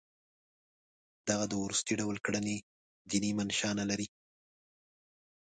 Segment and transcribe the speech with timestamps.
[1.29, 2.57] دغه د وروستي ډول کړنې
[3.11, 4.07] دیني منشأ نه لري.